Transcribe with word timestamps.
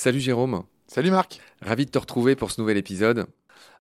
Salut 0.00 0.20
Jérôme. 0.20 0.62
Salut 0.86 1.10
Marc. 1.10 1.40
Ravi 1.60 1.84
de 1.84 1.90
te 1.90 1.98
retrouver 1.98 2.36
pour 2.36 2.52
ce 2.52 2.60
nouvel 2.60 2.76
épisode. 2.76 3.26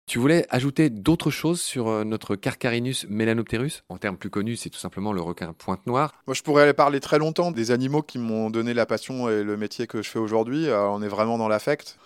Tu 0.06 0.20
voulais 0.20 0.46
ajouter 0.48 0.88
d'autres 0.88 1.32
choses 1.32 1.60
sur 1.60 1.88
euh, 1.88 2.04
notre 2.04 2.36
Carcarinus 2.36 3.04
melanopterus? 3.08 3.82
En 3.88 3.98
termes 3.98 4.16
plus 4.16 4.30
connus, 4.30 4.58
c'est 4.58 4.70
tout 4.70 4.78
simplement 4.78 5.12
le 5.12 5.20
requin 5.20 5.52
pointe 5.54 5.84
noire. 5.88 6.12
Moi, 6.28 6.34
je 6.34 6.42
pourrais 6.42 6.72
parler 6.72 7.00
très 7.00 7.18
longtemps 7.18 7.50
des 7.50 7.72
animaux 7.72 8.02
qui 8.02 8.18
m'ont 8.18 8.48
donné 8.48 8.74
la 8.74 8.86
passion 8.86 9.28
et 9.28 9.42
le 9.42 9.56
métier 9.56 9.88
que 9.88 10.02
je 10.02 10.08
fais 10.08 10.20
aujourd'hui. 10.20 10.68
Euh, 10.68 10.86
on 10.86 11.02
est 11.02 11.08
vraiment 11.08 11.36
dans 11.36 11.48
l'affect. 11.48 11.98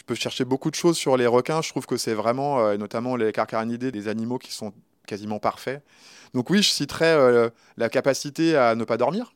Je 0.00 0.04
peux 0.04 0.14
chercher 0.14 0.44
beaucoup 0.44 0.70
de 0.70 0.74
choses 0.74 0.96
sur 0.96 1.16
les 1.18 1.26
requins. 1.26 1.60
Je 1.60 1.68
trouve 1.68 1.84
que 1.84 1.98
c'est 1.98 2.14
vraiment, 2.14 2.60
euh, 2.60 2.78
notamment 2.78 3.16
les 3.16 3.32
carcarinidés, 3.32 3.92
des 3.92 4.08
animaux 4.08 4.38
qui 4.38 4.52
sont 4.52 4.72
quasiment 5.06 5.38
parfaits. 5.38 5.84
Donc 6.32 6.48
oui, 6.50 6.62
je 6.62 6.70
citerai 6.70 7.50
la 7.76 7.88
capacité 7.88 8.56
à 8.56 8.76
ne 8.76 8.84
pas 8.84 8.96
dormir 8.96 9.32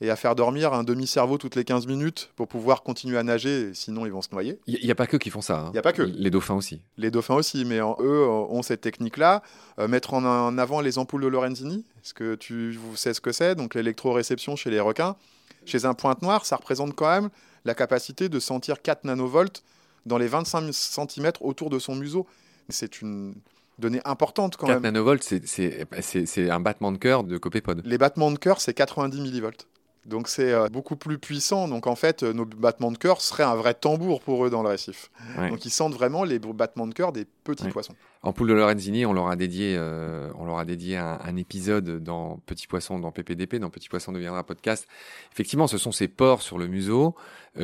et 0.00 0.10
à 0.10 0.16
faire 0.16 0.34
dormir 0.34 0.72
un 0.72 0.84
demi-cerveau 0.84 1.38
toutes 1.38 1.56
les 1.56 1.64
15 1.64 1.86
minutes 1.86 2.30
pour 2.36 2.46
pouvoir 2.46 2.82
continuer 2.82 3.18
à 3.18 3.22
nager, 3.22 3.74
sinon 3.74 4.06
ils 4.06 4.12
vont 4.12 4.22
se 4.22 4.28
noyer. 4.30 4.60
Il 4.66 4.84
n'y 4.84 4.90
a, 4.90 4.94
pas 4.94 5.06
que 5.06 5.16
qui 5.16 5.30
font 5.30 5.40
ça. 5.40 5.64
Il 5.68 5.72
n'y 5.72 5.78
a 5.78 5.82
pas 5.82 5.92
que. 5.92 6.02
Les 6.02 6.30
dauphins 6.30 6.54
aussi. 6.54 6.80
Les 6.96 7.10
dauphins 7.10 7.34
aussi, 7.34 7.64
mais 7.64 7.78
eux 7.78 8.28
ont 8.28 8.62
cette 8.62 8.80
technique-là. 8.80 9.42
Euh, 9.78 9.88
mettre 9.88 10.14
en, 10.14 10.58
avant 10.58 10.80
les 10.80 10.98
ampoules 10.98 11.22
de 11.22 11.28
Lorenzini, 11.28 11.84
est-ce 12.02 12.14
que 12.14 12.36
tu 12.36 12.78
sais 12.94 13.12
ce 13.12 13.20
que 13.20 13.32
c'est? 13.32 13.54
Donc 13.54 13.74
l'électroréception 13.74 14.56
chez 14.56 14.70
les 14.70 14.80
requins. 14.80 15.16
Chez 15.64 15.84
un 15.84 15.94
pointe 15.94 16.22
noire, 16.22 16.46
ça 16.46 16.56
représente 16.56 16.94
quand 16.94 17.10
même 17.10 17.30
la 17.64 17.74
capacité 17.74 18.28
de 18.28 18.38
sentir 18.38 18.80
4 18.80 19.04
nanovolts 19.04 19.62
dans 20.08 20.18
les 20.18 20.26
25 20.26 20.72
cm 20.72 21.32
autour 21.40 21.70
de 21.70 21.78
son 21.78 21.94
museau. 21.94 22.26
C'est 22.68 23.00
une 23.00 23.34
donnée 23.78 24.00
importante 24.04 24.56
quand 24.56 24.66
4 24.66 24.74
même. 24.74 24.82
4 24.82 24.92
nanovolts, 24.92 25.22
c'est 25.22 26.50
un 26.50 26.60
battement 26.60 26.90
de 26.90 26.98
cœur 26.98 27.22
de 27.22 27.38
copépode. 27.38 27.82
Les 27.84 27.98
battements 27.98 28.32
de 28.32 28.38
cœur, 28.38 28.60
c'est 28.60 28.74
90 28.74 29.20
millivolts. 29.20 29.68
Donc 30.08 30.28
c'est 30.28 30.52
euh, 30.52 30.68
beaucoup 30.68 30.96
plus 30.96 31.18
puissant. 31.18 31.68
Donc 31.68 31.86
en 31.86 31.94
fait, 31.94 32.22
euh, 32.22 32.32
nos 32.32 32.44
battements 32.44 32.90
de 32.90 32.98
cœur 32.98 33.20
seraient 33.20 33.44
un 33.44 33.54
vrai 33.54 33.74
tambour 33.74 34.20
pour 34.20 34.44
eux 34.44 34.50
dans 34.50 34.62
le 34.62 34.68
récif. 34.68 35.10
Donc 35.36 35.64
ils 35.64 35.70
sentent 35.70 35.94
vraiment 35.94 36.24
les 36.24 36.38
battements 36.38 36.86
de 36.86 36.94
cœur 36.94 37.12
des 37.12 37.26
petits 37.44 37.68
poissons. 37.68 37.94
En 38.22 38.32
poule 38.32 38.48
de 38.48 38.54
Lorenzini, 38.54 39.06
on 39.06 39.12
leur 39.12 39.28
a 39.28 39.36
dédié, 39.36 39.76
euh, 39.78 40.28
on 40.36 40.44
leur 40.44 40.58
a 40.58 40.64
dédié 40.64 40.96
un, 40.96 41.36
épisode 41.36 42.02
dans 42.02 42.38
Petit 42.46 42.66
Poisson, 42.66 42.98
dans 42.98 43.12
PPDP, 43.12 43.56
dans 43.56 43.70
Petit 43.70 43.88
Poisson 43.88 44.10
deviendra 44.10 44.42
podcast. 44.42 44.88
Effectivement, 45.32 45.68
ce 45.68 45.78
sont 45.78 45.92
ces 45.92 46.08
pores 46.08 46.42
sur 46.42 46.58
le 46.58 46.66
museau 46.66 47.14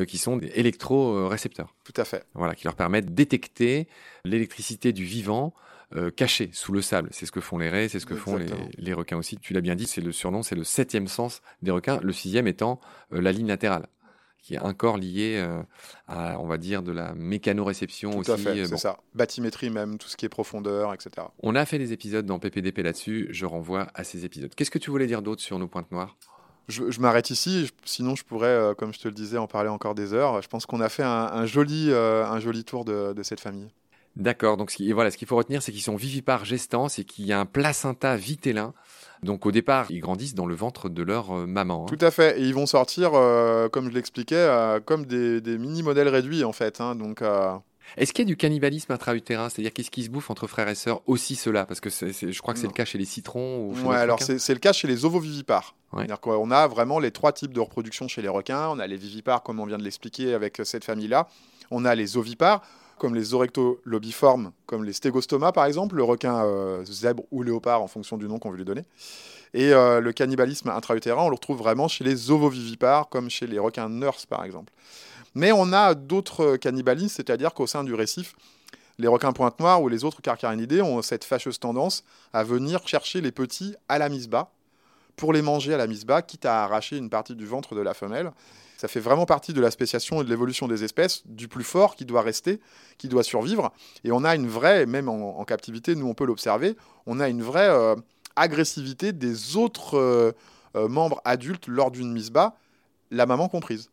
qui 0.07 0.17
sont 0.17 0.37
des 0.37 0.47
électrorécepteurs. 0.55 1.73
Tout 1.83 1.93
à 1.97 2.05
fait. 2.05 2.25
Voilà, 2.35 2.55
qui 2.55 2.65
leur 2.65 2.75
permettent 2.75 3.07
de 3.07 3.13
détecter 3.13 3.87
l'électricité 4.23 4.93
du 4.93 5.03
vivant 5.03 5.53
euh, 5.95 6.09
caché 6.09 6.49
sous 6.51 6.71
le 6.71 6.81
sable. 6.81 7.09
C'est 7.11 7.25
ce 7.25 7.31
que 7.31 7.41
font 7.41 7.57
les 7.57 7.69
raies, 7.69 7.87
c'est 7.89 7.99
ce 7.99 8.05
que 8.05 8.15
font 8.15 8.37
les, 8.77 8.93
requins 8.93 9.17
aussi. 9.17 9.37
Tu 9.37 9.53
l'as 9.53 9.61
bien 9.61 9.75
dit, 9.75 9.85
c'est 9.85 10.01
le 10.01 10.11
surnom, 10.11 10.41
c'est 10.41 10.55
le 10.55 10.63
septième 10.63 11.07
sens 11.07 11.41
des 11.61 11.71
requins, 11.71 11.99
le 12.01 12.11
sixième 12.11 12.47
étant 12.47 12.79
euh, 13.13 13.21
la 13.21 13.31
ligne 13.31 13.47
latérale 13.47 13.87
qui 14.41 14.53
est 14.53 14.59
un 14.63 14.75
corps 14.75 14.97
lié 14.97 15.37
euh, 15.37 15.63
à, 16.07 16.39
on 16.39 16.45
va 16.45 16.59
dire, 16.59 16.83
de 16.83 16.91
la 16.91 17.15
mécanoréception 17.15 18.11
aussi. 18.19 18.27
Tout 18.27 18.31
à 18.33 18.37
fait, 18.37 18.65
c'est 18.67 18.77
ça. 18.77 18.99
Bathymétrie 19.15 19.71
même, 19.71 19.97
tout 19.97 20.07
ce 20.07 20.15
qui 20.15 20.27
est 20.27 20.29
profondeur, 20.29 20.93
etc. 20.93 21.25
On 21.41 21.55
a 21.55 21.65
fait 21.65 21.79
des 21.79 21.93
épisodes 21.93 22.27
dans 22.27 22.37
PPDP 22.37 22.83
là-dessus, 22.83 23.27
je 23.31 23.47
renvoie 23.47 23.87
à 23.95 24.03
ces 24.03 24.23
épisodes. 24.23 24.53
Qu'est-ce 24.53 24.69
que 24.69 24.77
tu 24.77 24.91
voulais 24.91 25.07
dire 25.07 25.23
d'autre 25.23 25.41
sur 25.41 25.57
nos 25.57 25.67
pointes 25.67 25.91
noires? 25.91 26.15
Je, 26.67 26.99
m'arrête 26.99 27.31
ici, 27.31 27.71
sinon 27.85 28.15
je 28.15 28.23
pourrais, 28.23 28.75
comme 28.77 28.93
je 28.93 28.99
te 28.99 29.07
le 29.07 29.15
disais, 29.15 29.39
en 29.39 29.47
parler 29.47 29.69
encore 29.69 29.95
des 29.95 30.13
heures. 30.13 30.39
Je 30.43 30.47
pense 30.47 30.67
qu'on 30.67 30.79
a 30.79 30.89
fait 30.89 31.03
un, 31.03 31.47
joli, 31.47 31.91
un 31.91 32.39
joli 32.39 32.63
tour 32.63 32.85
de 32.85 33.23
cette 33.23 33.39
famille. 33.39 33.71
D'accord. 34.15 34.55
Donc, 34.57 34.71
ce 34.71 34.93
voilà, 34.93 35.11
ce 35.11 35.17
qu'il 35.17 35.27
faut 35.27 35.35
retenir, 35.35 35.61
c'est 35.61 35.71
qu'ils 35.71 35.81
sont 35.81 35.95
vivipares 35.95 36.45
gestants 36.45 36.87
et 36.87 37.03
qu'il 37.03 37.25
y 37.25 37.33
a 37.33 37.39
un 37.39 37.45
placenta 37.45 38.15
vitellin. 38.15 38.73
Donc, 39.23 39.45
au 39.45 39.51
départ, 39.51 39.87
ils 39.89 39.99
grandissent 39.99 40.35
dans 40.35 40.45
le 40.45 40.55
ventre 40.55 40.87
de 40.87 41.03
leur 41.03 41.31
euh, 41.31 41.45
maman. 41.45 41.85
Hein. 41.85 41.95
Tout 41.95 42.03
à 42.05 42.11
fait. 42.11 42.39
Et 42.39 42.43
ils 42.43 42.53
vont 42.53 42.65
sortir, 42.65 43.11
euh, 43.13 43.67
comme 43.69 43.89
je 43.89 43.93
l'expliquais, 43.93 44.35
euh, 44.35 44.79
comme 44.79 45.05
des, 45.05 45.41
mini-modèles 45.57 46.07
réduits, 46.07 46.43
en 46.43 46.53
fait. 46.53 46.79
Hein. 46.79 46.95
Donc. 46.95 47.21
Est-ce 47.97 48.13
qu'il 48.13 48.25
y 48.25 48.27
a 48.27 48.29
du 48.29 48.35
cannibalisme 48.35 48.91
intra-utérin? 48.91 49.49
C'est-à-dire 49.49 49.71
qu'est-ce 49.71 49.91
qui 49.91 50.03
se 50.03 50.09
bouffe 50.09 50.31
entre 50.31 50.47
frères 50.47 50.67
et 50.69 50.75
sœurs 50.75 51.01
aussi 51.05 51.35
cela? 51.35 51.67
Parce 51.67 51.79
que 51.79 51.89
je 51.91 52.41
crois 52.41 52.55
que 52.55 52.59
c'est 52.59 52.65
le 52.65 52.73
cas 52.73 52.83
chez 52.83 52.97
les 52.97 53.05
citrons 53.05 53.59
ou 53.59 53.87
Ouais, 53.87 53.95
alors 53.95 54.19
c'est 54.21 54.53
le 54.53 54.59
cas 54.59 54.73
chez 54.73 54.87
les 54.87 55.05
ovovivipares. 55.05 55.75
Ouais. 55.93 56.07
On 56.25 56.49
a 56.49 56.67
vraiment 56.67 56.97
les 56.97 57.11
trois 57.11 57.31
types 57.31 57.53
de 57.53 57.59
reproduction 57.59 58.07
chez 58.07 58.23
les 58.23 58.27
requins. 58.27 58.69
On 58.69 58.79
a 58.79 58.87
les 58.87 58.97
vivipares, 58.97 59.43
comme 59.43 59.59
on 59.59 59.67
vient 59.67 59.77
de 59.77 59.83
l'expliquer 59.83 60.33
avec 60.33 60.61
cette 60.63 60.83
famille-là. 60.83 61.27
On 61.69 61.85
a 61.85 61.93
les 61.93 62.17
ovipares 62.17 62.63
comme 62.97 63.15
les 63.15 63.33
orectolobiformes, 63.33 64.51
comme 64.65 64.83
les 64.83 64.93
stégostomas 64.93 65.51
par 65.51 65.65
exemple, 65.65 65.95
le 65.95 66.03
requin 66.03 66.43
euh, 66.45 66.83
zèbre 66.85 67.23
ou 67.31 67.43
léopard 67.43 67.81
en 67.81 67.87
fonction 67.87 68.17
du 68.17 68.27
nom 68.27 68.39
qu'on 68.39 68.51
veut 68.51 68.57
lui 68.57 68.65
donner. 68.65 68.85
Et 69.53 69.73
euh, 69.73 70.01
le 70.01 70.11
cannibalisme 70.11 70.69
intra-utérin, 70.69 71.23
on 71.23 71.29
le 71.29 71.35
retrouve 71.35 71.57
vraiment 71.57 71.87
chez 71.87 72.03
les 72.03 72.31
ovovivipares, 72.31 73.09
comme 73.09 73.29
chez 73.29 73.47
les 73.47 73.59
requins 73.59 73.89
nurse 73.89 74.25
par 74.25 74.43
exemple. 74.43 74.73
Mais 75.33 75.51
on 75.51 75.73
a 75.73 75.93
d'autres 75.93 76.57
cannibalismes, 76.57 77.15
c'est-à-dire 77.15 77.53
qu'au 77.53 77.67
sein 77.67 77.83
du 77.83 77.93
récif, 77.93 78.35
les 78.97 79.07
requins 79.07 79.33
pointe 79.33 79.59
noire 79.59 79.81
ou 79.81 79.89
les 79.89 80.05
autres 80.05 80.21
carcarinidés 80.21 80.81
ont 80.81 81.01
cette 81.01 81.25
fâcheuse 81.25 81.59
tendance 81.59 82.03
à 82.31 82.43
venir 82.43 82.87
chercher 82.87 83.19
les 83.19 83.31
petits 83.31 83.75
à 83.89 83.97
la 83.97 84.07
mise 84.07 84.29
bas 84.29 84.54
pour 85.15 85.33
les 85.33 85.41
manger 85.41 85.73
à 85.73 85.77
la 85.77 85.87
mise 85.87 86.05
bas, 86.05 86.21
quitte 86.21 86.45
à 86.45 86.63
arracher 86.63 86.97
une 86.97 87.09
partie 87.09 87.35
du 87.35 87.45
ventre 87.45 87.75
de 87.75 87.81
la 87.81 87.93
femelle. 87.93 88.31
Ça 88.77 88.87
fait 88.87 88.99
vraiment 88.99 89.25
partie 89.25 89.53
de 89.53 89.61
la 89.61 89.71
spéciation 89.71 90.21
et 90.21 90.25
de 90.25 90.29
l'évolution 90.29 90.67
des 90.67 90.83
espèces, 90.83 91.23
du 91.25 91.47
plus 91.47 91.63
fort 91.63 91.95
qui 91.95 92.05
doit 92.05 92.21
rester, 92.21 92.59
qui 92.97 93.07
doit 93.07 93.23
survivre. 93.23 93.71
Et 94.03 94.11
on 94.11 94.23
a 94.23 94.35
une 94.35 94.47
vraie, 94.47 94.85
même 94.85 95.07
en, 95.07 95.43
captivité, 95.45 95.95
nous 95.95 96.07
on 96.07 96.13
peut 96.13 96.25
l'observer, 96.25 96.75
on 97.05 97.19
a 97.19 97.29
une 97.29 97.41
vraie 97.41 97.69
euh, 97.69 97.95
agressivité 98.35 99.13
des 99.13 99.55
autres 99.55 99.97
euh, 99.97 100.31
euh, 100.75 100.87
membres 100.89 101.21
adultes 101.23 101.67
lors 101.67 101.89
d'une 101.89 102.11
mise 102.11 102.31
bas, 102.31 102.57
la 103.11 103.25
maman 103.25 103.47
comprise. 103.47 103.89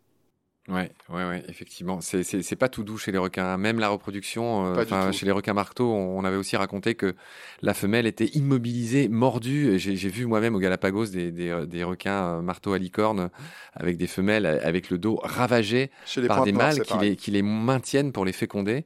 Ouais, 0.69 0.93
ouais, 1.09 1.28
ouais, 1.28 1.43
effectivement. 1.49 2.00
C'est 2.00 2.56
pas 2.56 2.69
tout 2.69 2.84
doux 2.84 2.97
chez 2.97 3.11
les 3.11 3.19
requins. 3.19 3.56
Même 3.56 3.81
la 3.81 3.89
reproduction, 3.89 4.77
euh, 4.77 5.12
chez 5.12 5.27
les 5.27 5.33
requins 5.33 5.55
marteaux, 5.55 5.93
on, 5.93 6.25
avait 6.25 6.37
aussi 6.37 6.56
raconté 6.56 6.95
que 6.95 7.17
la 7.62 7.75
femelle 7.75 8.06
était 8.06 8.27
immobilisée, 8.27 9.09
mordue. 9.09 9.77
J'ai 9.81 10.09
vu 10.09 10.25
moi-même 10.25 10.55
au 10.55 10.61
Galapagos 10.61 11.06
des, 11.06 11.33
des, 11.33 11.49
euh, 11.49 11.87
requins 11.87 12.39
euh, 12.39 12.43
marteaux 12.43 12.75
à 12.75 12.78
licorne 12.78 13.31
avec 13.75 13.97
des 13.97 14.06
femelles 14.06 14.47
avec 14.47 14.91
le 14.91 14.99
dos 14.99 15.19
ravagé 15.25 15.91
par 16.28 16.45
des 16.45 16.53
mâles 16.53 16.83
qui 16.83 16.97
les, 16.99 17.17
qui 17.17 17.33
les 17.33 17.43
maintiennent 17.43 18.12
pour 18.12 18.25
les 18.25 18.33
féconder 18.33 18.84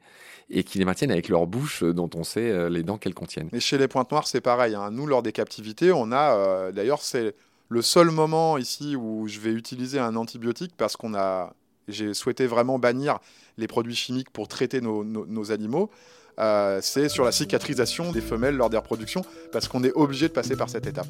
et 0.49 0.65
qui 0.65 0.79
les 0.79 0.87
maintiennent 0.87 1.11
avec 1.11 1.29
leur 1.29 1.47
bouche 1.47 1.83
dont 1.85 2.09
on 2.15 2.25
sait 2.25 2.71
les 2.71 2.85
dents 2.85 2.97
qu'elles 2.97 3.15
contiennent. 3.15 3.51
Mais 3.53 3.61
chez 3.61 3.77
les 3.77 3.89
pointes 3.89 4.11
noires, 4.11 4.27
c'est 4.27 4.41
pareil. 4.41 4.75
Hein. 4.75 4.93
Nous, 4.93 5.07
lors 5.07 5.23
des 5.23 5.33
captivités, 5.33 5.93
on 5.93 6.11
a, 6.11 6.73
d'ailleurs, 6.73 7.03
c'est 7.03 7.35
le 7.69 7.83
seul 7.83 8.11
moment 8.11 8.57
ici 8.57 8.97
où 8.97 9.27
je 9.29 9.41
vais 9.41 9.51
utiliser 9.51 9.99
un 9.99 10.17
antibiotique 10.17 10.73
parce 10.77 10.97
qu'on 10.97 11.15
a 11.15 11.53
j'ai 11.89 12.15
souhaité 12.15 12.47
vraiment 12.47 12.79
bannir 12.79 13.19
les 13.59 13.67
produits 13.67 13.95
chimiques 13.95 14.31
pour 14.31 14.49
traiter 14.49 14.81
nos, 14.81 15.53
animaux. 15.53 15.91
Euh, 16.39 16.81
c'est 16.83 17.09
sur 17.09 17.25
la 17.25 17.33
cicatrisation 17.33 18.13
des 18.13 18.21
femelles 18.21 18.57
lors 18.57 18.69
des 18.69 18.77
reproductions, 18.77 19.25
parce 19.53 19.69
qu'on 19.69 19.83
est 19.85 19.93
obligé 19.95 20.29
de 20.29 20.33
passer 20.33 20.57
par 20.57 20.69
cette 20.69 20.87
étape. 20.87 21.09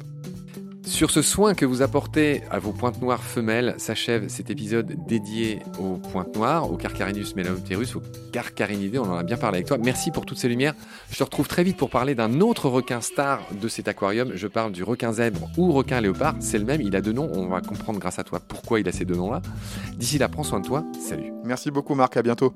Sur 0.97 1.11
ce 1.11 1.21
soin 1.21 1.53
que 1.53 1.63
vous 1.63 1.83
apportez 1.83 2.41
à 2.49 2.57
vos 2.57 2.71
pointes 2.71 2.99
noires 3.03 3.21
femelles, 3.21 3.75
s'achève 3.77 4.29
cet 4.29 4.49
épisode 4.49 4.95
dédié 5.05 5.59
aux 5.79 5.97
pointes 5.97 6.35
noires, 6.35 6.71
aux 6.71 6.75
Carcarinus 6.75 7.35
melanopterus, 7.35 7.95
aux 7.95 8.01
Carcarinidés. 8.31 8.97
On 8.97 9.03
en 9.03 9.15
a 9.15 9.21
bien 9.21 9.37
parlé 9.37 9.57
avec 9.57 9.67
toi. 9.67 9.77
Merci 9.77 10.09
pour 10.09 10.25
toutes 10.25 10.39
ces 10.39 10.49
lumières. 10.49 10.73
Je 11.11 11.19
te 11.19 11.23
retrouve 11.23 11.47
très 11.47 11.63
vite 11.63 11.77
pour 11.77 11.91
parler 11.91 12.15
d'un 12.15 12.41
autre 12.41 12.67
requin 12.67 12.99
star 12.99 13.41
de 13.51 13.67
cet 13.67 13.87
aquarium. 13.87 14.31
Je 14.33 14.47
parle 14.47 14.71
du 14.71 14.81
requin 14.81 15.13
zèbre 15.13 15.51
ou 15.55 15.71
requin 15.71 16.01
léopard. 16.01 16.33
C'est 16.39 16.57
le 16.57 16.65
même, 16.65 16.81
il 16.81 16.95
a 16.95 17.01
deux 17.01 17.13
noms. 17.13 17.29
On 17.31 17.45
va 17.45 17.61
comprendre 17.61 17.99
grâce 17.99 18.17
à 18.17 18.23
toi 18.23 18.39
pourquoi 18.39 18.79
il 18.79 18.89
a 18.89 18.91
ces 18.91 19.05
deux 19.05 19.17
noms-là. 19.17 19.43
D'ici 19.97 20.17
là, 20.17 20.29
prends 20.29 20.41
soin 20.41 20.61
de 20.61 20.65
toi. 20.65 20.83
Salut. 20.99 21.31
Merci 21.43 21.69
beaucoup, 21.69 21.93
Marc. 21.93 22.17
À 22.17 22.23
bientôt. 22.23 22.55